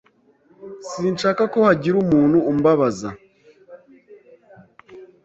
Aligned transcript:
Sinshaka 0.89 1.43
ko 1.53 1.59
hagira 1.67 1.95
umuntu 2.03 2.37
umbabaza. 2.51 3.09